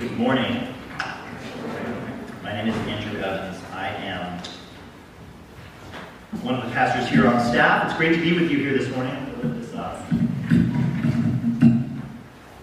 [0.00, 0.66] Good morning.
[2.42, 3.62] My name is Andrew Evans.
[3.70, 4.42] I am
[6.40, 7.84] one of the pastors here on staff.
[7.84, 9.14] It's great to be with you here this morning.
[9.60, 10.02] This up.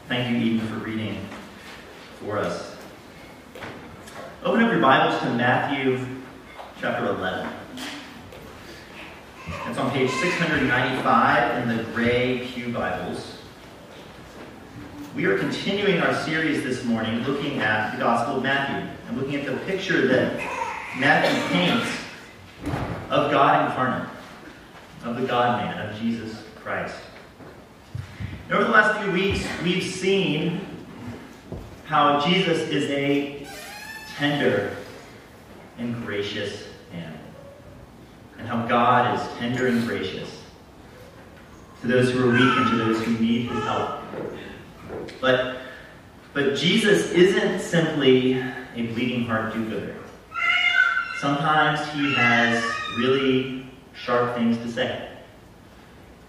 [0.07, 1.23] Thank you, Eden, for reading
[2.20, 2.75] for us.
[4.43, 6.04] Open up your Bibles to Matthew
[6.81, 7.47] chapter 11.
[9.67, 13.36] It's on page 695 in the gray Pew Bibles.
[15.18, 19.34] We are continuing our series this morning looking at the Gospel of Matthew and looking
[19.38, 20.35] at the picture that
[20.95, 21.88] Matthew paints
[23.09, 24.07] of God incarnate,
[25.03, 26.95] of the God man, of Jesus Christ.
[28.45, 30.62] And over the last few weeks, we've seen
[31.85, 33.48] how Jesus is a
[34.18, 34.77] tender
[35.79, 37.18] and gracious man,
[38.38, 40.43] and how God is tender and gracious
[41.81, 44.04] to those who are weak and to those who need his help.
[45.22, 45.58] But,
[46.34, 48.34] but Jesus isn't simply
[48.76, 49.96] a bleeding heart do-gooder.
[51.20, 52.63] Sometimes he has
[52.98, 55.10] really sharp things to say.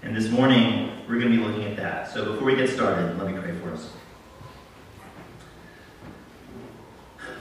[0.03, 2.11] And this morning, we're going to be looking at that.
[2.11, 3.91] So before we get started, let me pray for us.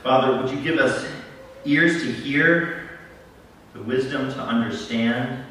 [0.03, 1.05] Father, would you give us
[1.65, 2.89] ears to hear,
[3.73, 5.43] the wisdom to understand,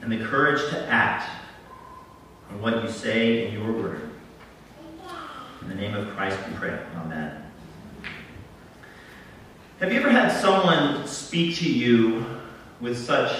[0.00, 1.30] and the courage to act
[2.50, 4.07] on what you say in your word?
[5.68, 6.78] In the name of Christ we pray.
[6.96, 7.42] Amen.
[9.80, 12.24] Have you ever had someone speak to you
[12.80, 13.38] with such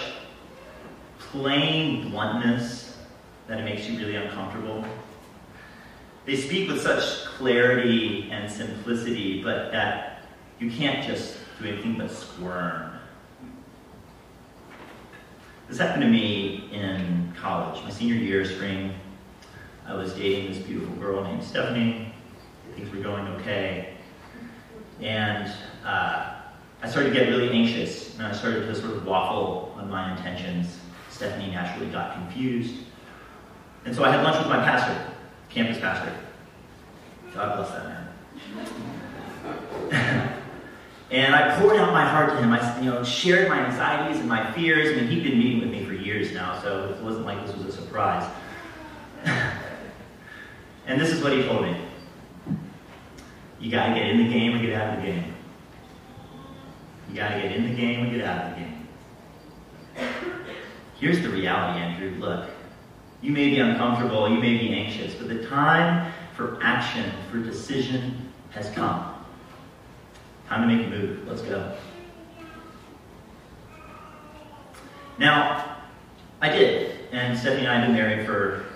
[1.18, 2.98] plain bluntness
[3.46, 4.84] that it makes you really uncomfortable?
[6.26, 10.24] They speak with such clarity and simplicity, but that
[10.58, 12.90] you can't just do anything but squirm.
[15.66, 18.92] This happened to me in college, my senior year, spring.
[19.86, 22.07] I was dating this beautiful girl named Stephanie
[23.08, 23.94] going okay.
[25.00, 25.50] And
[25.84, 26.34] uh,
[26.82, 30.16] I started to get really anxious, and I started to sort of waffle on my
[30.16, 30.78] intentions.
[31.10, 32.74] Stephanie naturally got confused.
[33.84, 35.12] And so I had lunch with my pastor,
[35.48, 36.12] campus pastor.
[37.34, 38.08] God bless that man.
[41.10, 42.52] and I poured out my heart to him.
[42.52, 44.92] I you know, shared my anxieties and my fears.
[44.92, 47.56] I mean, he'd been meeting with me for years now, so it wasn't like this
[47.56, 48.28] was a surprise.
[50.86, 51.87] and this is what he told me.
[53.60, 55.34] You got to get in the game or get out of the game.
[57.08, 58.88] You got to get in the game or get out of the game.
[61.00, 62.18] Here's the reality, Andrew.
[62.18, 62.50] Look,
[63.20, 68.32] you may be uncomfortable, you may be anxious, but the time for action, for decision
[68.50, 69.14] has come.
[70.48, 71.26] Time to make a move.
[71.26, 71.76] Let's go.
[75.18, 75.76] Now,
[76.40, 78.66] I did, and Stephanie and I have been married for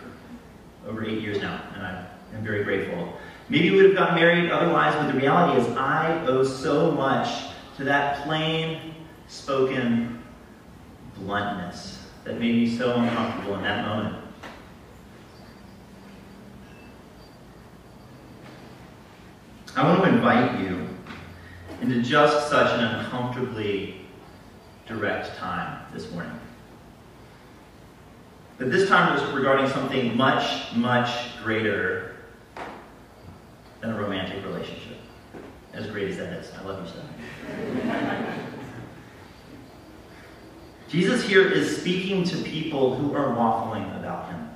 [0.88, 3.16] over eight years now, and I'm very grateful.
[3.52, 7.28] Maybe we would have gotten married otherwise, but the reality is I owe so much
[7.76, 8.94] to that plain
[9.28, 10.22] spoken
[11.18, 14.24] bluntness that made me so uncomfortable in that moment.
[19.76, 20.88] I want to invite you
[21.82, 24.06] into just such an uncomfortably
[24.86, 26.40] direct time this morning.
[28.56, 32.11] But this time was regarding something much, much greater
[33.82, 34.96] than a romantic relationship.
[35.74, 36.50] As great as that is.
[36.54, 38.38] I love you, Stephanie.
[40.88, 44.50] Jesus here is speaking to people who are waffling about him.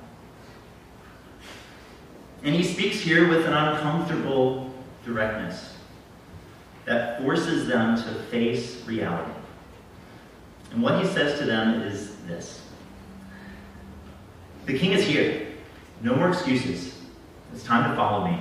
[2.43, 4.73] And he speaks here with an uncomfortable
[5.03, 5.75] directness
[6.85, 9.31] that forces them to face reality.
[10.71, 12.61] And what he says to them is this
[14.65, 15.47] The king is here.
[16.01, 16.95] No more excuses.
[17.51, 18.39] It's time to follow me.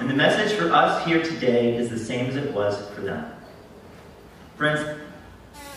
[0.00, 3.30] And the message for us here today is the same as it was for them.
[4.56, 4.80] Friends,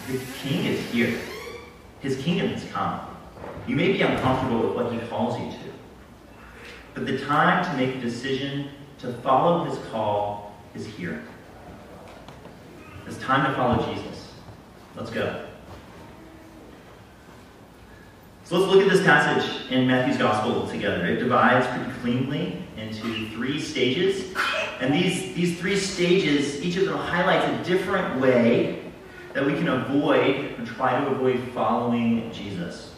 [0.08, 1.20] the king is here.
[2.00, 3.02] His kingdom has come.
[3.68, 5.74] You may be uncomfortable with what he calls you to.
[6.94, 8.70] But the time to make a decision
[9.00, 11.22] to follow his call is here.
[13.06, 14.32] It's time to follow Jesus.
[14.96, 15.48] Let's go.
[18.46, 21.06] So let's look at this passage in Matthew's Gospel together.
[21.08, 24.34] It divides pretty cleanly into three stages.
[24.80, 28.92] And these, these three stages, each of them highlights a different way
[29.34, 32.94] that we can avoid and try to avoid following Jesus.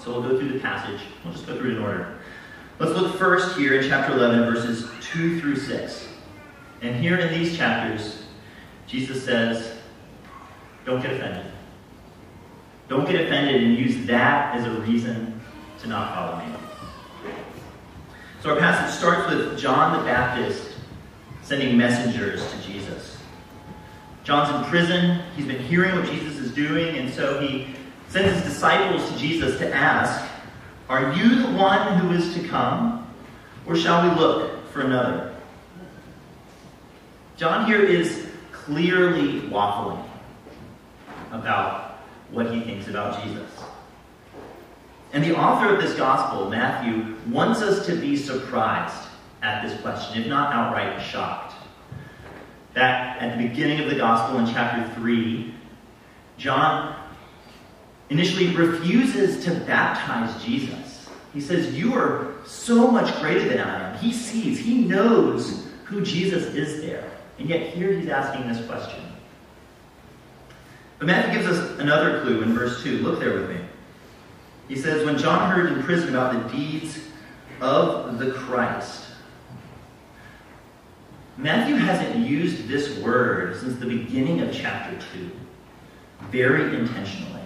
[0.00, 1.00] So we'll go through the passage.
[1.24, 2.18] We'll just go through it in order.
[2.78, 6.08] Let's look first here in chapter 11, verses 2 through 6.
[6.80, 8.22] And here in these chapters,
[8.86, 9.76] Jesus says,
[10.86, 11.52] Don't get offended.
[12.88, 15.40] Don't get offended and use that as a reason
[15.80, 16.67] to not follow me.
[18.42, 20.70] So our passage starts with John the Baptist
[21.42, 23.16] sending messengers to Jesus.
[24.22, 25.22] John's in prison.
[25.34, 27.74] He's been hearing what Jesus is doing, and so he
[28.08, 30.30] sends his disciples to Jesus to ask,
[30.88, 33.12] Are you the one who is to come,
[33.66, 35.34] or shall we look for another?
[37.36, 40.04] John here is clearly waffling
[41.32, 41.98] about
[42.30, 43.50] what he thinks about Jesus.
[45.12, 49.08] And the author of this gospel, Matthew, wants us to be surprised
[49.42, 51.54] at this question, if not outright shocked.
[52.74, 55.54] That at the beginning of the gospel in chapter 3,
[56.36, 56.94] John
[58.10, 61.08] initially refuses to baptize Jesus.
[61.32, 63.98] He says, You are so much greater than I am.
[63.98, 67.10] He sees, he knows who Jesus is there.
[67.38, 69.04] And yet here he's asking this question.
[70.98, 72.98] But Matthew gives us another clue in verse 2.
[72.98, 73.60] Look there with me.
[74.68, 77.00] He says, When John heard in prison about the deeds
[77.60, 79.06] of the Christ,
[81.38, 85.30] Matthew hasn't used this word since the beginning of chapter 2,
[86.30, 87.40] very intentionally.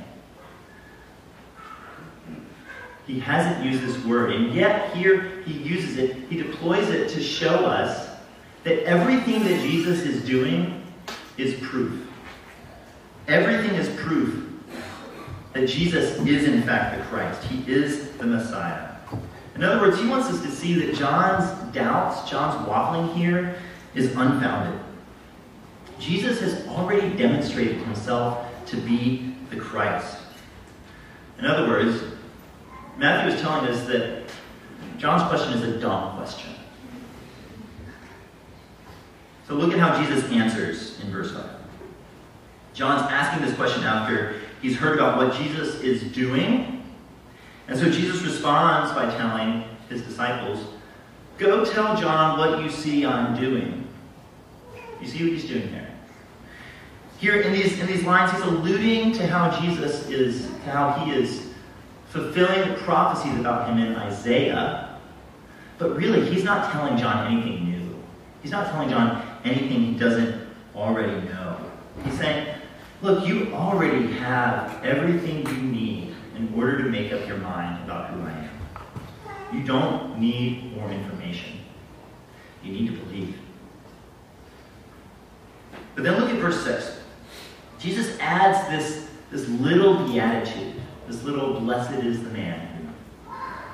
[3.07, 7.23] He hasn't used this word, and yet here he uses it, he deploys it to
[7.23, 8.09] show us
[8.65, 10.83] that everything that Jesus is doing
[11.37, 12.07] is proof.
[13.29, 14.42] Everything is proof
[15.53, 17.43] that Jesus is, in fact, the Christ.
[17.45, 18.89] He is the Messiah.
[19.55, 23.57] In other words, he wants us to see that John's doubts, John's waffling here,
[23.95, 24.81] is unfounded.
[25.99, 30.19] Jesus has already demonstrated himself to be the Christ.
[31.39, 32.03] In other words,
[32.97, 34.25] Matthew is telling us that
[34.99, 36.51] John's question is a dumb question.
[39.47, 41.45] So look at how Jesus answers in verse 5.
[42.73, 46.85] John's asking this question after he's heard about what Jesus is doing.
[47.69, 50.65] And so Jesus responds by telling his disciples,
[51.39, 53.89] Go tell John what you see I'm doing.
[55.01, 55.91] You see what he's doing there?
[57.19, 61.13] Here in these, in these lines, he's alluding to how Jesus is, to how he
[61.13, 61.49] is
[62.09, 64.99] fulfilling the prophecies about him in Isaiah.
[65.79, 68.03] But really, he's not telling John anything new.
[68.43, 71.57] He's not telling John anything he doesn't already know.
[72.05, 72.52] He's saying,
[73.03, 78.11] look, you already have everything you need in order to make up your mind about
[78.11, 78.51] who I am.
[79.53, 81.59] You don't need more information.
[82.63, 83.37] You need to believe.
[85.95, 87.01] But then look at verse 6.
[87.79, 92.95] Jesus adds this, this little beatitude, this little blessed is the man.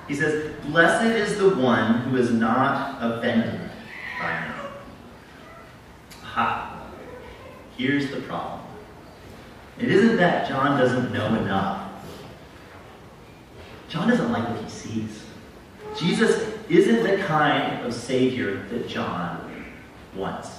[0.09, 3.71] He says, Blessed is the one who is not offended
[4.19, 4.55] by me.
[6.23, 6.81] Ha!
[7.77, 8.68] Here's the problem.
[9.79, 11.89] It isn't that John doesn't know enough.
[13.89, 15.25] John doesn't like what he sees.
[15.99, 19.65] Jesus isn't the kind of Savior that John
[20.15, 20.51] wants.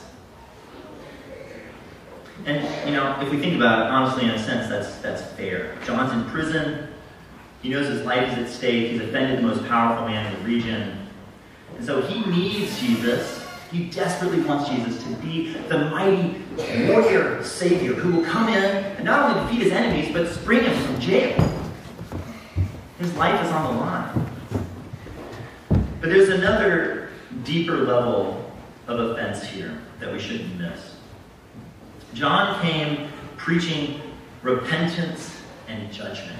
[2.45, 5.75] And, you know, if we think about it, honestly, in a sense, that's, that's fair.
[5.86, 6.88] John's in prison.
[7.62, 8.92] He knows his life is at stake.
[8.92, 11.07] He's offended the most powerful man in the region.
[11.75, 13.45] And so he needs Jesus.
[13.71, 16.42] He desperately wants Jesus to be the mighty
[16.88, 20.83] warrior Savior who will come in and not only defeat his enemies, but spring him
[20.83, 21.35] from jail.
[23.00, 24.29] His life is on the line.
[26.01, 27.09] But there's another
[27.44, 28.51] deeper level
[28.88, 30.95] of offense here that we shouldn't miss.
[32.13, 34.01] John came preaching
[34.42, 36.39] repentance and judgment.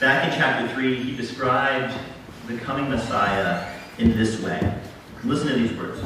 [0.00, 1.94] Back in chapter 3, he described
[2.46, 4.74] the coming Messiah in this way.
[5.24, 6.00] Listen to these words.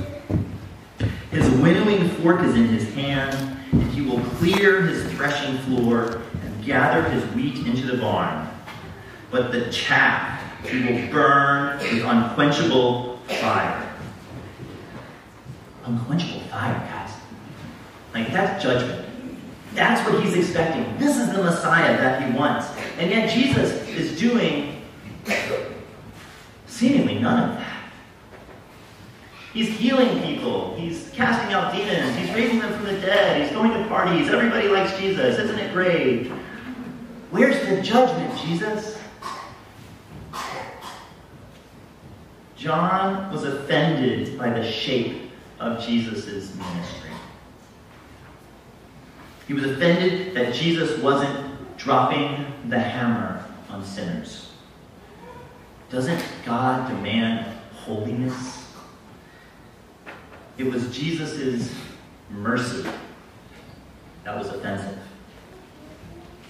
[1.40, 3.34] His winnowing fork is in his hand,
[3.72, 8.46] and he will clear his threshing floor and gather his wheat into the barn.
[9.30, 13.96] But the chaff he will burn with unquenchable fire.
[15.86, 17.14] Unquenchable fire, guys.
[18.12, 19.08] Like, that's judgment.
[19.72, 20.98] That's what he's expecting.
[20.98, 22.66] This is the Messiah that he wants.
[22.98, 24.82] And yet, Jesus is doing
[26.66, 27.69] seemingly none of that.
[29.52, 30.76] He's healing people.
[30.76, 32.16] He's casting out demons.
[32.16, 33.42] He's raising them from the dead.
[33.42, 34.28] He's going to parties.
[34.28, 35.38] Everybody likes Jesus.
[35.38, 36.28] Isn't it great?
[37.30, 38.98] Where's the judgment, Jesus?
[42.56, 47.10] John was offended by the shape of Jesus' ministry.
[49.48, 54.52] He was offended that Jesus wasn't dropping the hammer on sinners.
[55.88, 58.59] Doesn't God demand holiness?
[60.60, 61.74] It was Jesus'
[62.28, 62.86] mercy
[64.24, 64.98] that was offensive.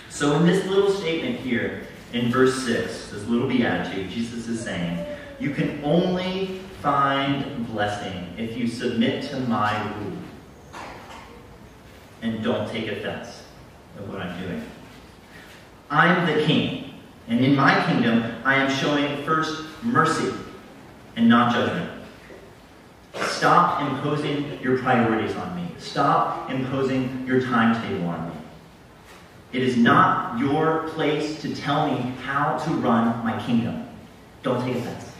[0.08, 5.06] So, in this little statement here in verse 6, this little beatitude, Jesus is saying,
[5.38, 10.18] You can only find blessing if you submit to my rule
[12.22, 13.44] and don't take offense
[13.96, 14.64] at what I'm doing.
[15.88, 16.94] I'm the king,
[17.28, 20.34] and in my kingdom, I am showing first mercy
[21.14, 21.99] and not judgment.
[23.14, 25.68] Stop imposing your priorities on me.
[25.78, 28.34] Stop imposing your timetable on me.
[29.52, 33.88] It is not your place to tell me how to run my kingdom.
[34.42, 35.10] Don't take offense.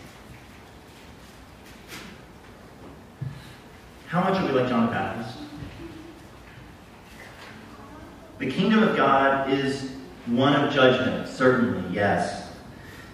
[4.07, 5.39] How much are we like John the Baptist?
[8.39, 9.93] The kingdom of God is
[10.27, 12.53] one of judgment, certainly, yes.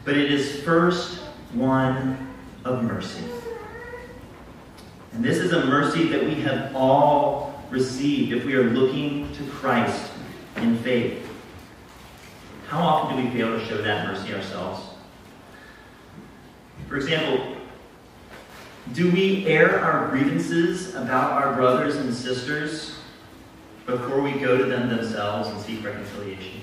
[0.04, 1.18] But it is first
[1.52, 3.25] one of mercy.
[5.16, 9.44] And this is a mercy that we have all received if we are looking to
[9.44, 10.11] Christ
[10.56, 11.26] in faith.
[12.66, 14.90] How often do we fail to show that mercy ourselves?
[16.87, 17.56] For example,
[18.92, 22.99] do we air our grievances about our brothers and sisters
[23.87, 26.61] before we go to them themselves and seek reconciliation?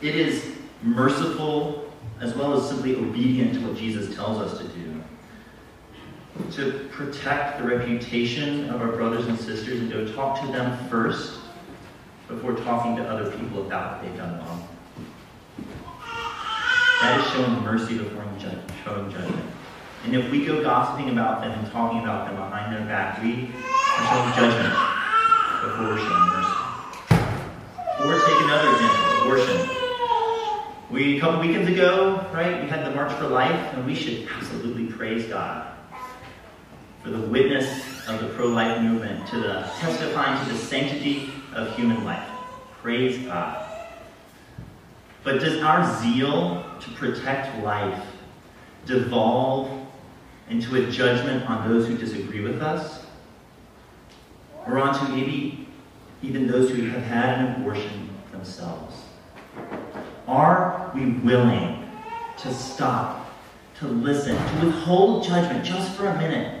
[0.00, 4.90] It is merciful as well as simply obedient to what Jesus tells us to do
[6.52, 11.40] to protect the reputation of our brothers and sisters and go talk to them first
[12.28, 14.68] before talking to other people about what they've done wrong.
[17.02, 18.20] That is showing mercy before
[18.84, 19.46] showing judgment.
[20.04, 23.32] And if we go gossiping about them and talking about them behind their back, we
[23.32, 24.74] are showing judgment
[25.62, 26.56] before we're showing mercy.
[28.04, 29.76] Or take another example, abortion.
[30.90, 34.26] We, a couple weekends ago, right, we had the March for Life, and we should
[34.36, 35.70] absolutely praise God
[37.02, 42.04] for the witness of the pro-life movement, to the testifying to the sanctity of human
[42.04, 42.28] life.
[42.82, 43.66] Praise God.
[45.22, 48.02] But does our zeal to protect life
[48.86, 49.70] devolve
[50.48, 53.04] into a judgment on those who disagree with us?
[54.66, 55.66] Or onto maybe
[56.22, 59.04] even those who have had an abortion themselves?
[60.26, 61.88] Are we willing
[62.38, 63.30] to stop,
[63.78, 66.59] to listen, to withhold judgment just for a minute?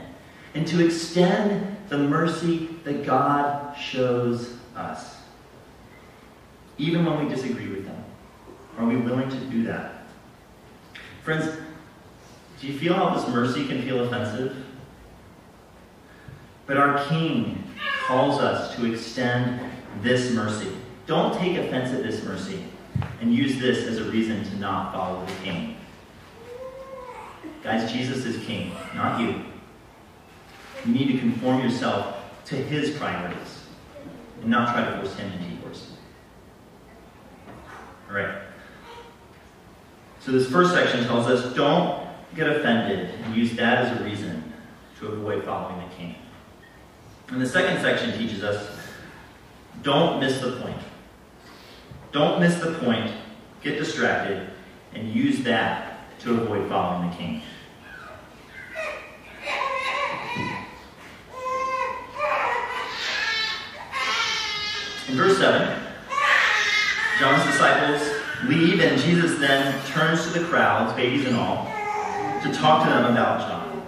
[0.54, 5.16] And to extend the mercy that God shows us.
[6.78, 8.04] Even when we disagree with them.
[8.78, 10.04] Are we willing to do that?
[11.22, 11.44] Friends,
[12.60, 14.56] do you feel how this mercy can feel offensive?
[16.66, 17.62] But our King
[18.06, 19.60] calls us to extend
[20.02, 20.72] this mercy.
[21.06, 22.64] Don't take offense at this mercy
[23.20, 25.76] and use this as a reason to not follow the King.
[27.62, 29.42] Guys, Jesus is King, not you.
[30.84, 33.64] You need to conform yourself to his priorities
[34.40, 35.90] and not try to force him into yours.
[38.08, 38.42] All right.
[40.20, 44.52] So this first section tells us don't get offended and use that as a reason
[44.98, 46.14] to avoid following the king.
[47.28, 48.78] And the second section teaches us
[49.82, 50.80] don't miss the point.
[52.12, 53.12] Don't miss the point,
[53.62, 54.50] get distracted,
[54.94, 57.42] and use that to avoid following the king.
[65.10, 65.82] In verse 7,
[67.18, 68.08] John's disciples
[68.44, 71.64] leave, and Jesus then turns to the crowds, babies and all,
[72.44, 73.82] to talk to them about John.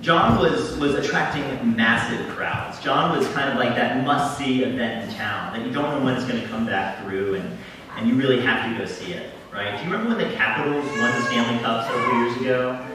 [0.00, 2.80] John was, was attracting massive crowds.
[2.80, 6.04] John was kind of like that must see event in town that you don't know
[6.04, 7.56] when it's going to come back through, and,
[7.96, 9.78] and you really have to go see it, right?
[9.78, 12.86] Do you remember when the Capitals won the Stanley Cup several years ago?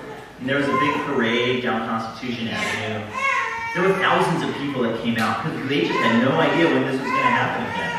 [0.42, 3.33] And there was a big parade down Constitution Avenue
[3.74, 6.84] there were thousands of people that came out because they just had no idea when
[6.84, 7.92] this was going to happen again.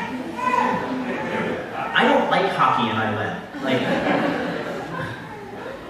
[1.93, 3.35] I don't like hockey and I went.
[3.63, 3.81] Like,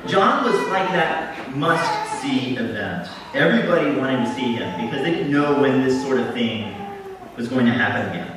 [0.10, 3.08] John was like that must-see event.
[3.34, 6.76] Everybody wanted to see him because they didn't know when this sort of thing
[7.38, 8.32] was going to happen again.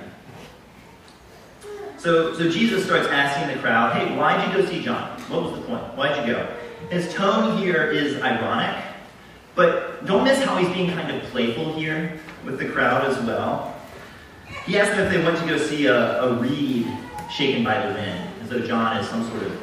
[1.96, 5.18] So, so Jesus starts asking the crowd, hey, why'd you go see John?
[5.22, 5.82] What was the point?
[5.96, 6.46] Why'd you go?
[6.90, 8.84] His tone here is ironic.
[9.58, 13.74] But don't miss how he's being kind of playful here with the crowd as well.
[14.64, 16.86] He asked them if they went to go see a, a reed
[17.28, 19.60] shaken by the wind, as though John is some sort of,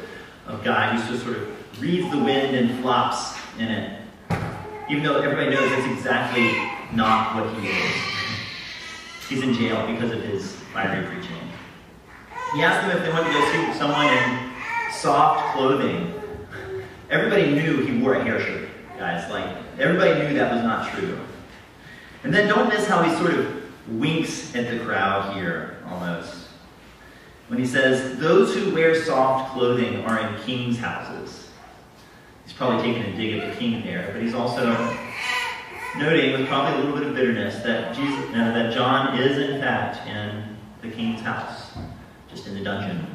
[0.48, 4.02] of guy who just sort of reads the wind and flops in it.
[4.90, 6.52] Even though everybody knows that's exactly
[6.94, 7.94] not what he is.
[9.30, 11.40] He's in jail because of his fiery preaching.
[12.54, 14.52] He asked them if they went to go see someone in
[14.92, 16.12] soft clothing.
[17.08, 19.30] Everybody knew he wore a hair shirt, guys.
[19.30, 21.18] Like, Everybody knew that was not true.
[22.24, 26.48] And then don't miss how he sort of winks at the crowd here, almost.
[27.48, 31.50] When he says, Those who wear soft clothing are in king's houses.
[32.44, 34.66] He's probably taking a dig at the king there, but he's also
[35.98, 39.60] noting with probably a little bit of bitterness that Jesus, uh, that John is in
[39.60, 41.72] fact in the king's house,
[42.28, 43.06] just in the dungeon.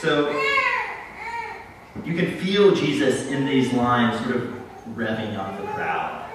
[0.00, 0.28] So
[2.10, 4.42] you can feel Jesus in these lines, sort of
[4.96, 6.28] revving up the crowd,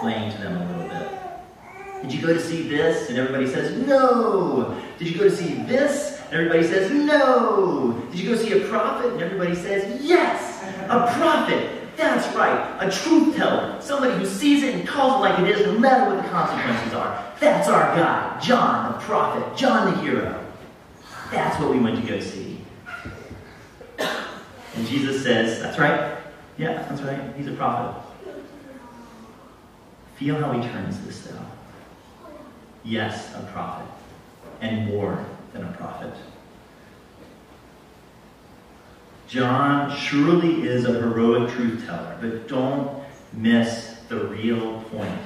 [0.00, 2.02] playing to them a little bit.
[2.02, 3.10] Did you go to see this?
[3.10, 4.80] And everybody says, No.
[4.98, 6.18] Did you go to see this?
[6.24, 8.02] And everybody says, No.
[8.10, 9.12] Did you go see a prophet?
[9.12, 11.74] And everybody says, Yes, a prophet.
[11.96, 13.76] That's right, a truth teller.
[13.82, 16.94] Somebody who sees it and calls it like it is, no matter what the consequences
[16.94, 17.34] are.
[17.40, 20.42] That's our guy, John the prophet, John the hero.
[21.30, 22.47] That's what we went to go see.
[24.78, 26.16] And Jesus says, That's right.
[26.56, 27.20] Yeah, that's right.
[27.36, 28.00] He's a prophet.
[30.14, 31.40] Feel how he turns this, though.
[32.84, 33.88] Yes, a prophet,
[34.60, 36.14] and more than a prophet.
[39.26, 45.20] John surely is a heroic truth teller, but don't miss the real point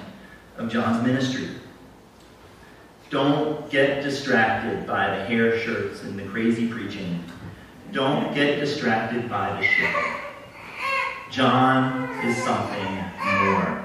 [0.56, 1.48] of John's ministry.
[3.10, 7.22] Don't get distracted by the hair shirts and the crazy preaching.
[7.92, 9.94] Don't get distracted by the ship.
[11.30, 13.04] John is something
[13.44, 13.84] more.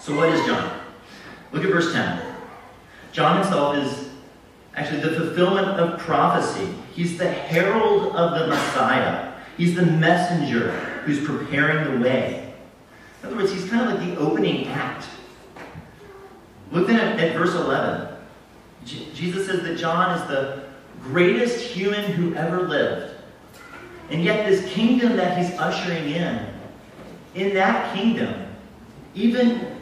[0.00, 0.80] So, what is John?
[1.52, 2.22] Look at verse 10.
[3.12, 4.08] John himself is
[4.74, 6.74] actually the fulfillment of prophecy.
[6.92, 9.32] He's the herald of the Messiah.
[9.56, 10.72] He's the messenger
[11.04, 12.54] who's preparing the way.
[13.22, 15.06] In other words, he's kind of like the opening act.
[16.72, 18.08] Look then at, at verse 11.
[18.84, 20.64] J- Jesus says that John is the
[21.02, 23.09] greatest human who ever lived.
[24.10, 26.46] And yet, this kingdom that he's ushering in,
[27.34, 28.34] in that kingdom,
[29.14, 29.76] even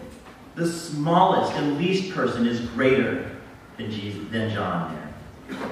[0.54, 3.30] the smallest and least person is greater
[3.78, 5.68] than, Jesus, than John there.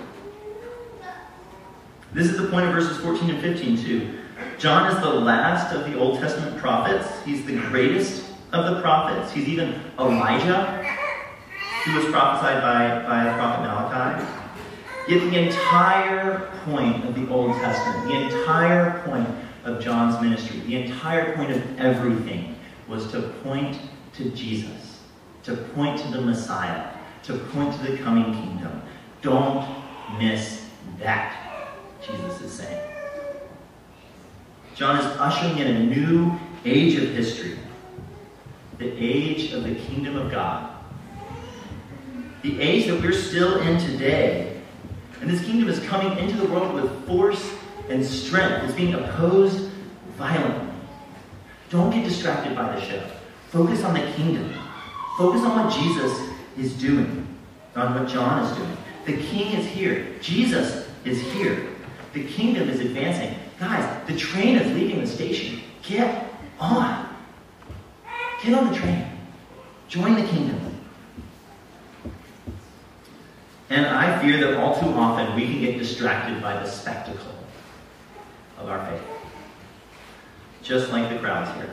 [2.15, 4.19] This is the point of verses 14 and 15, too.
[4.59, 7.07] John is the last of the Old Testament prophets.
[7.25, 9.33] He's the greatest of the prophets.
[9.33, 10.83] He's even Elijah,
[11.85, 14.36] who was prophesied by, by the prophet Malachi.
[15.09, 19.29] Yet the entire point of the Old Testament, the entire point
[19.65, 22.57] of John's ministry, the entire point of everything
[22.89, 23.79] was to point
[24.15, 25.01] to Jesus,
[25.45, 26.91] to point to the Messiah,
[27.23, 28.83] to point to the coming kingdom.
[29.23, 29.65] Don't
[30.19, 30.67] miss
[30.99, 31.37] that,
[32.05, 32.83] Jesus is saying.
[34.75, 37.59] John is ushering in a new age of history,
[38.79, 40.73] the age of the kingdom of God.
[42.43, 44.56] The age that we're still in today.
[45.21, 47.53] And this kingdom is coming into the world with force
[47.89, 48.65] and strength.
[48.65, 49.71] It's being opposed
[50.17, 50.73] violently.
[51.71, 53.03] Don't get distracted by the show.
[53.49, 54.53] Focus on the kingdom.
[55.17, 57.27] Focus on what Jesus is doing,
[57.75, 58.77] on what John is doing.
[59.07, 60.07] The king is here.
[60.21, 61.69] Jesus is here.
[62.13, 63.39] The kingdom is advancing.
[63.59, 65.61] Guys, the train is leaving the station.
[65.83, 67.09] Get on.
[68.43, 69.07] Get on the train.
[69.89, 70.66] Join the kingdom.
[73.77, 77.35] And I fear that all too often we can get distracted by the spectacle
[78.57, 79.03] of our faith.
[80.63, 81.69] Just like the crowds here.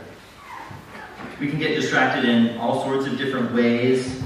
[1.39, 4.21] We can get distracted in all sorts of different ways.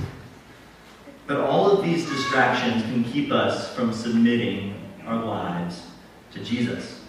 [1.28, 5.84] But all of these distractions can keep us from submitting our lives
[6.34, 7.02] to Jesus.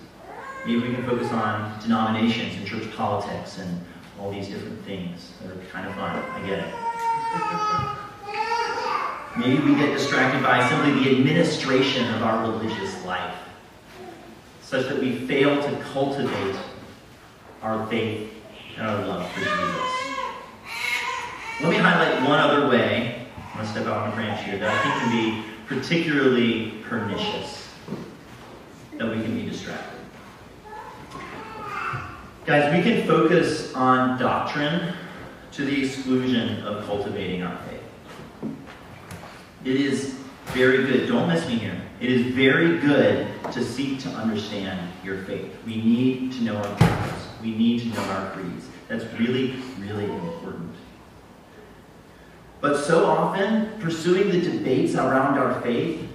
[0.67, 3.81] Maybe we can focus on denominations and church politics and
[4.21, 6.15] all these different things that are kind of fun.
[6.15, 8.08] I get it.
[9.37, 13.37] Maybe we get distracted by simply the administration of our religious life,
[14.63, 16.57] such that we fail to cultivate
[17.63, 18.33] our faith
[18.77, 19.99] and our love for Jesus.
[21.61, 24.59] Let me highlight one other way, I'm going to step out on a branch here,
[24.59, 27.69] that I think can be particularly pernicious,
[28.97, 29.99] that we can be distracted.
[32.47, 34.95] Guys, we can focus on doctrine
[35.53, 37.83] to the exclusion of cultivating our faith.
[39.65, 40.15] It is
[40.47, 41.09] very good.
[41.09, 41.81] Don't miss me here.
[42.01, 45.53] It is very good to seek to understand your faith.
[45.67, 47.13] We need to know our prayers.
[47.43, 48.67] We need to know our creeds.
[48.89, 50.75] That's really, really important.
[52.61, 56.09] But so often, pursuing the debates around our faith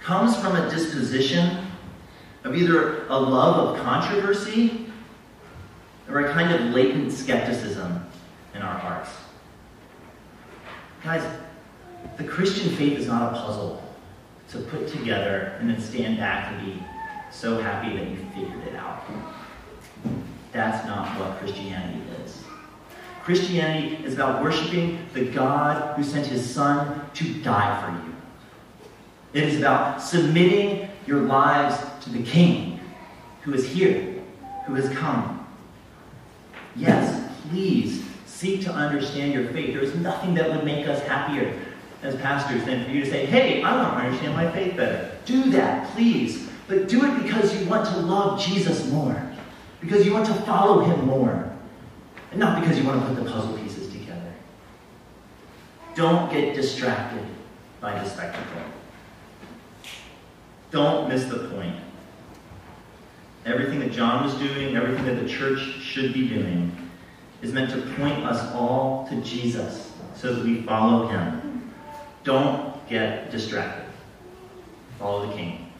[0.00, 1.66] comes from a disposition
[2.44, 4.86] of either a love of controversy
[6.08, 8.04] or a kind of latent skepticism
[8.54, 9.10] in our hearts.
[11.02, 11.24] Guys,
[12.16, 13.82] the Christian faith is not a puzzle
[14.50, 16.82] to put together and then stand back and be
[17.32, 19.04] so happy that you figured it out.
[20.52, 22.44] That's not what Christianity is.
[23.24, 28.14] Christianity is about worshiping the God who sent his Son to die for you.
[29.32, 32.78] It is about submitting your lives to the King
[33.42, 34.22] who is here,
[34.66, 35.46] who has come.
[36.76, 39.74] Yes, please seek to understand your faith.
[39.74, 41.58] There is nothing that would make us happier
[42.04, 45.10] as pastors than for you to say, hey, I want to understand my faith better.
[45.24, 46.48] Do that, please.
[46.68, 49.20] But do it because you want to love Jesus more,
[49.80, 51.50] because you want to follow him more,
[52.30, 54.32] and not because you want to put the puzzle pieces together.
[55.94, 57.24] Don't get distracted
[57.80, 58.62] by the spectacle.
[60.70, 61.76] Don't miss the point.
[63.46, 66.74] Everything that John was doing, everything that the church should be doing,
[67.42, 71.53] is meant to point us all to Jesus so that we follow him.
[72.24, 73.84] Don't get distracted.
[74.98, 75.70] Follow the king.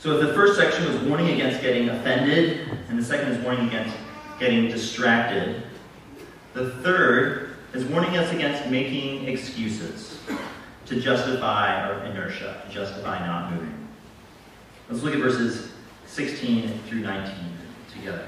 [0.00, 3.96] So the first section was warning against getting offended, and the second is warning against
[4.38, 5.62] getting distracted,
[6.54, 10.18] the third is warning us against making excuses
[10.86, 13.88] to justify our inertia, to justify not moving.
[14.88, 15.72] Let's look at verses
[16.06, 17.34] 16 through 19
[17.92, 18.26] together.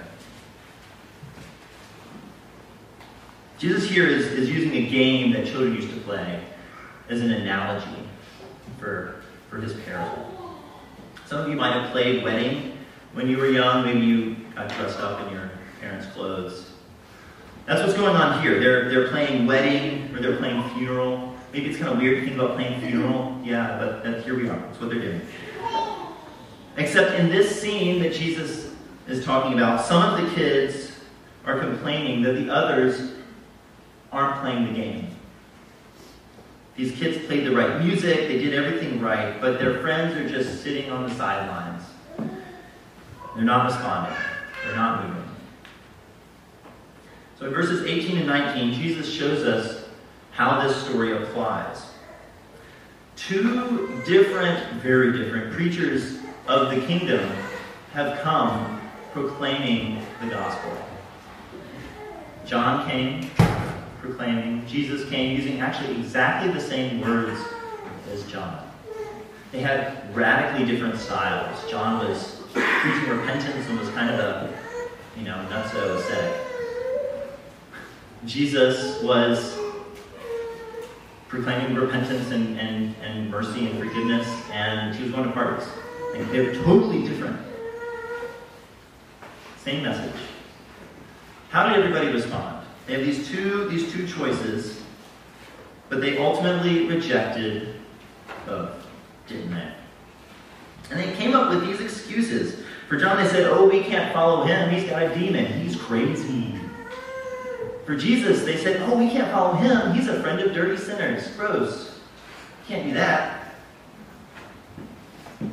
[3.58, 6.40] Jesus here is, is using a game that children used to play
[7.08, 8.08] as an analogy
[8.78, 9.16] for,
[9.50, 10.32] for his parable.
[11.26, 12.78] Some of you might have played wedding
[13.14, 13.84] when you were young.
[13.84, 16.70] Maybe you got dressed up in your parents' clothes.
[17.66, 18.60] That's what's going on here.
[18.60, 21.34] They're, they're playing wedding or they're playing funeral.
[21.52, 23.40] Maybe it's kind of weird to think about playing funeral.
[23.42, 24.56] Yeah, but that, here we are.
[24.56, 25.20] That's what they're doing.
[26.76, 28.72] Except in this scene that Jesus
[29.08, 30.92] is talking about, some of the kids
[31.44, 33.17] are complaining that the others
[34.12, 35.08] aren't playing the game.
[36.76, 40.62] These kids played the right music, they did everything right, but their friends are just
[40.62, 41.82] sitting on the sidelines.
[43.34, 44.16] They're not responding,
[44.64, 45.24] they're not moving.
[47.38, 49.88] So in verses 18 and 19, Jesus shows us
[50.30, 51.82] how this story applies.
[53.16, 57.28] Two different, very different preachers of the kingdom
[57.92, 58.80] have come
[59.12, 60.72] proclaiming the gospel.
[62.46, 63.30] John came
[64.08, 67.38] proclaiming, Jesus came using actually exactly the same words
[68.10, 68.66] as John.
[69.52, 71.70] They had radically different styles.
[71.70, 74.58] John was preaching repentance and was kind of a,
[75.16, 76.40] you know, not so ascetic.
[78.24, 79.58] Jesus was
[81.28, 85.68] proclaiming repentance and, and, and mercy and forgiveness, and he was going to parties.
[86.14, 87.38] And they were totally different.
[89.58, 90.20] Same message.
[91.50, 92.57] How did everybody respond?
[92.88, 94.80] They have these two, these two choices,
[95.90, 97.74] but they ultimately rejected
[98.46, 98.74] both,
[99.26, 99.72] didn't they?
[100.90, 102.64] And they came up with these excuses.
[102.88, 104.70] For John, they said, Oh, we can't follow him.
[104.70, 105.60] He's got a demon.
[105.60, 106.58] He's crazy.
[107.84, 109.92] For Jesus, they said, Oh, we can't follow him.
[109.92, 111.28] He's a friend of dirty sinners.
[111.36, 112.00] Gross.
[112.66, 113.52] Can't do that.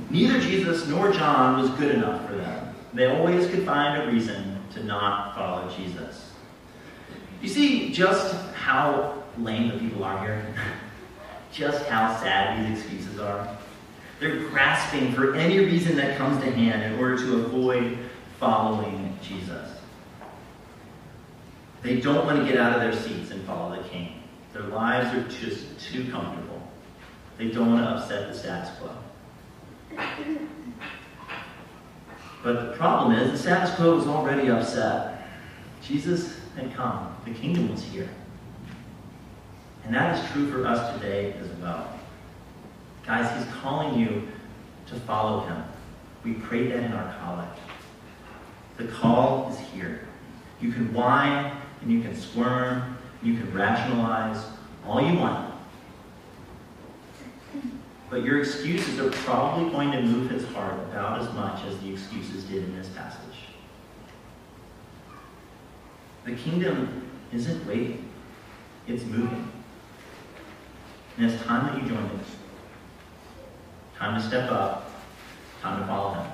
[0.10, 2.74] Neither Jesus nor John was good enough for them.
[2.94, 6.25] They always could find a reason to not follow Jesus.
[7.46, 10.56] You see just how lame the people are here?
[11.52, 13.56] just how sad these excuses are?
[14.20, 18.00] They're grasping for any reason that comes to hand in order to avoid
[18.40, 19.70] following Jesus.
[21.84, 24.24] They don't want to get out of their seats and follow the king.
[24.52, 26.68] Their lives are just too comfortable.
[27.38, 28.90] They don't want to upset the status quo.
[32.44, 35.28] But the problem is, the status quo is already upset.
[35.84, 37.16] Jesus had come.
[37.26, 38.10] The kingdom was here.
[39.84, 42.00] And that is true for us today as well.
[43.06, 44.28] Guys, he's calling you
[44.88, 45.64] to follow him.
[46.24, 47.60] We prayed that in our collect.
[48.78, 50.08] The call is here.
[50.60, 54.44] You can whine and you can squirm, you can rationalize
[54.86, 55.54] all you want.
[58.10, 61.92] But your excuses are probably going to move his heart about as much as the
[61.92, 63.35] excuses did in this passage.
[66.26, 68.10] The kingdom isn't waiting,
[68.88, 69.52] it's moving.
[71.18, 72.26] And it's time that you join it.
[73.98, 74.92] Time to step up,
[75.62, 76.32] time to follow him.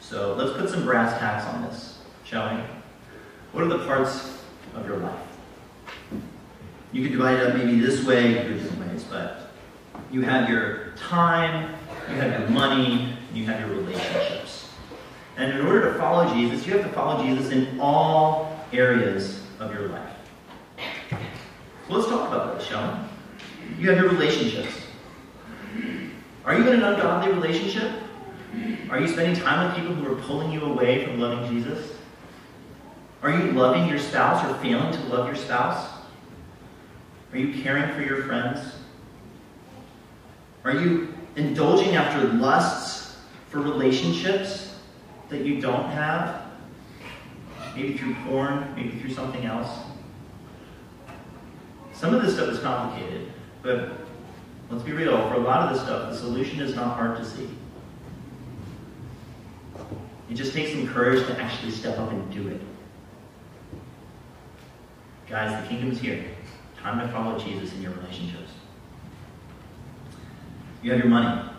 [0.00, 2.62] So let's put some brass tacks on this, shall we?
[3.52, 4.42] What are the parts
[4.74, 5.16] of your life?
[6.92, 9.50] You could divide it up maybe this way, different ways, but
[10.10, 11.74] you have your time,
[12.08, 14.70] you have your money, you have your relationships.
[15.36, 19.72] And in order to follow Jesus, you have to follow Jesus in all areas of
[19.72, 20.12] your life.
[21.88, 23.08] So let's talk about this, shall
[23.78, 23.82] we?
[23.82, 24.72] You have your relationships.
[26.44, 27.90] Are you in an ungodly relationship?
[28.90, 31.92] Are you spending time with people who are pulling you away from loving Jesus?
[33.22, 35.88] Are you loving your spouse or failing to love your spouse?
[37.32, 38.60] Are you caring for your friends?
[40.64, 43.16] Are you indulging after lusts
[43.50, 44.74] for relationships
[45.28, 46.45] that you don't have,
[47.76, 49.68] maybe through porn, maybe through something else.
[51.92, 53.30] Some of this stuff is complicated,
[53.62, 53.92] but
[54.70, 57.24] let's be real, for a lot of this stuff, the solution is not hard to
[57.24, 57.48] see.
[60.30, 62.60] It just takes some courage to actually step up and do it.
[65.28, 66.24] Guys, the kingdom is here.
[66.78, 68.52] Time to follow Jesus in your relationships.
[70.82, 71.50] You have your money.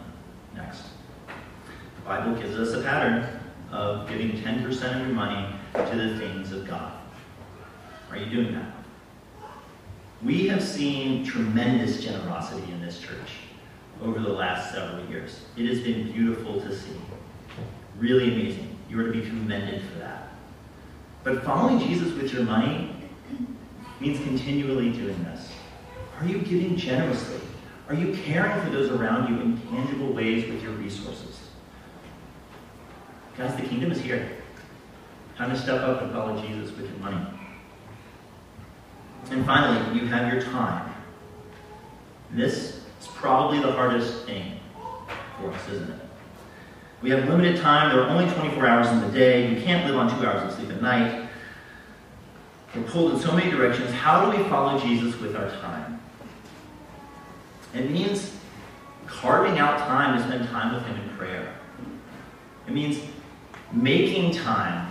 [0.55, 0.83] Next.
[1.27, 3.39] The Bible gives us a pattern
[3.71, 6.93] of giving 10% of your money to the things of God.
[8.09, 8.73] Are you doing that?
[10.23, 13.31] We have seen tremendous generosity in this church
[14.01, 15.41] over the last several years.
[15.55, 16.95] It has been beautiful to see.
[17.99, 18.75] Really amazing.
[18.89, 20.29] You are to be commended for that.
[21.23, 22.95] But following Jesus with your money
[23.99, 25.51] means continually doing this.
[26.19, 27.41] Are you giving generously?
[27.89, 31.39] Are you caring for those around you in tangible ways with your resources?
[33.37, 34.36] Guys, the kingdom is here.
[35.37, 37.23] Time to step up and follow Jesus with your money.
[39.29, 40.91] And finally, you have your time.
[42.31, 44.59] This is probably the hardest thing
[45.39, 45.99] for us, isn't it?
[47.03, 47.95] We have limited time.
[47.95, 49.53] There are only 24 hours in the day.
[49.53, 51.29] You can't live on two hours of sleep at night.
[52.75, 53.91] We're pulled in so many directions.
[53.91, 56.01] How do we follow Jesus with our time?
[57.75, 58.33] It means
[59.05, 61.53] carving out time to spend time with Him in prayer.
[62.65, 62.99] It means
[63.71, 64.86] making time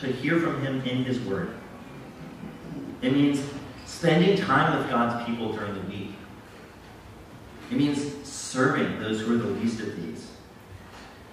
[0.00, 1.54] to hear from Him in His Word.
[3.02, 3.42] It means
[3.86, 6.10] spending time with God's people during the week.
[7.70, 10.26] It means serving those who are the least of these.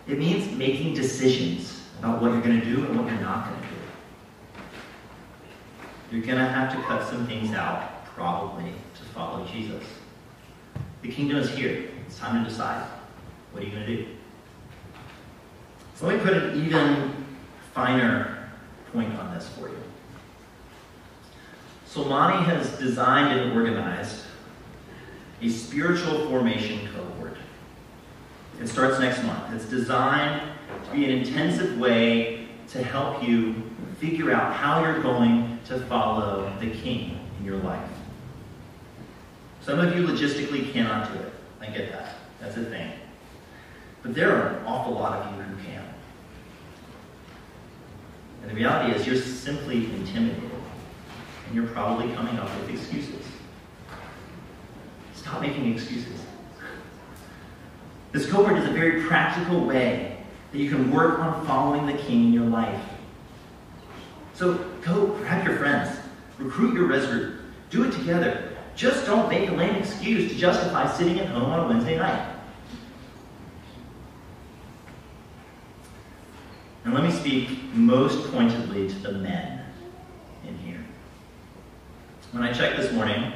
[0.08, 3.62] It means making decisions about what you're going to do and what you're not going
[3.62, 3.74] to do.
[6.12, 9.84] You're going to have to cut some things out, probably, to follow Jesus.
[11.02, 11.90] The kingdom is here.
[12.06, 12.88] It's time to decide.
[13.52, 14.08] What are you going to do?
[15.96, 17.26] So let me put an even
[17.74, 18.35] finer
[18.96, 19.78] point on this for you.
[21.88, 24.22] Solmani has designed and organized
[25.42, 27.38] a spiritual formation cohort.
[28.62, 29.54] It starts next month.
[29.54, 30.42] It's designed
[30.86, 33.62] to be an intensive way to help you
[34.00, 37.90] figure out how you're going to follow the king in your life.
[39.62, 41.34] Some of you logistically cannot do it.
[41.60, 42.16] I get that.
[42.40, 42.92] That's a thing.
[44.04, 45.84] But there are an awful lot of you who can.
[48.46, 50.52] And the reality is, you're simply intimidated.
[51.48, 53.26] And you're probably coming up with excuses.
[55.16, 56.22] Stop making excuses.
[58.12, 60.18] This cohort is a very practical way
[60.52, 62.84] that you can work on following the king in your life.
[64.36, 64.54] So
[64.84, 65.98] go grab your friends,
[66.38, 67.40] recruit your res group,
[67.72, 68.52] do it together.
[68.76, 72.35] Just don't make a lame excuse to justify sitting at home on a Wednesday night.
[76.86, 79.66] And let me speak most pointedly to the men
[80.48, 80.86] in here.
[82.32, 83.34] When I checked this morning,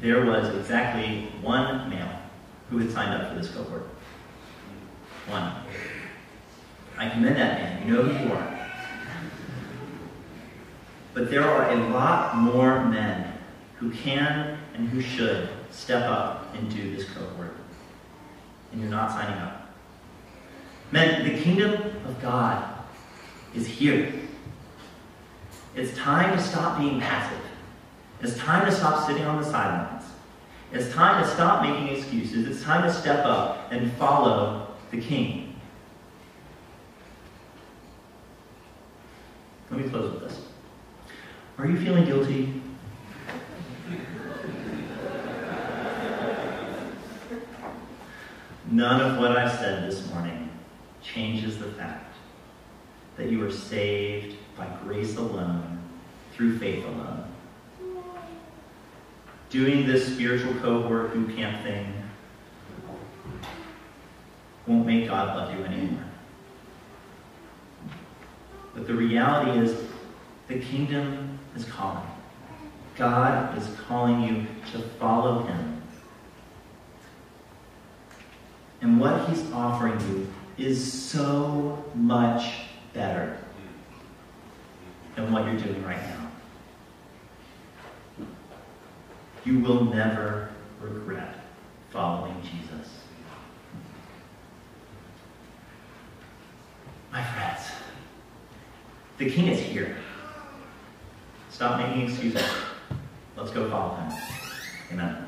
[0.00, 2.10] there was exactly one male
[2.68, 3.88] who had signed up for this cohort.
[5.28, 5.52] One.
[6.98, 7.86] I commend that man.
[7.86, 8.70] You know who you are.
[11.14, 13.34] But there are a lot more men
[13.76, 17.56] who can and who should step up and do this cohort.
[18.72, 19.65] And you're not signing up.
[20.92, 21.72] Men, the kingdom
[22.06, 22.74] of God
[23.54, 24.12] is here.
[25.74, 27.40] It's time to stop being passive.
[28.22, 30.04] It's time to stop sitting on the sidelines.
[30.72, 32.46] It's time to stop making excuses.
[32.48, 35.56] It's time to step up and follow the king.
[39.70, 40.40] Let me close with this.
[41.58, 42.62] Are you feeling guilty?
[48.70, 50.05] None of what I've said this
[51.14, 52.14] changes the fact
[53.16, 55.82] that you are saved by grace alone,
[56.32, 57.24] through faith alone.
[59.48, 61.92] Doing this spiritual cohort boot camp thing
[64.66, 66.04] won't make God love you anymore.
[68.74, 69.84] But the reality is,
[70.48, 72.06] the kingdom is calling.
[72.96, 75.82] God is calling you to follow him.
[78.80, 82.52] And what he's offering you is so much
[82.94, 83.38] better
[85.14, 86.30] than what you're doing right now.
[89.44, 91.36] You will never regret
[91.90, 93.00] following Jesus.
[97.12, 97.60] My friends,
[99.18, 99.96] the king is here.
[101.50, 102.42] Stop making excuses.
[103.36, 104.12] Let's go follow him.
[104.92, 105.25] Amen.